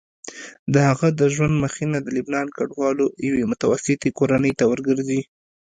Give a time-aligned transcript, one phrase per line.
[0.73, 5.21] د هغه د ژوند مخینه د لبنان کډوالو یوې متوسطې کورنۍ ته ورګرځي.